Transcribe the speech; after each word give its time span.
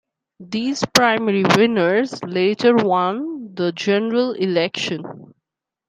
These 0.39 0.83
primary 0.95 1.43
winners 1.43 2.23
later 2.23 2.73
won 2.75 3.53
the 3.53 3.71
general 3.71 4.31
election. 4.31 5.35